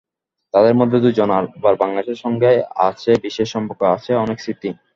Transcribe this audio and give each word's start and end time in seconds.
তাঁদের 0.53 0.75
মধ্যে 0.75 0.97
দুজনের 0.99 1.45
আবার 1.51 1.73
বাংলাদেশের 1.75 2.21
সঙ্গে 2.23 2.51
আছে 2.87 3.11
বিশেষ 3.25 3.47
সম্পর্ক, 3.55 3.81
আছে 3.95 4.11
অনেক 4.15 4.37
স্মৃতি। 4.39 4.69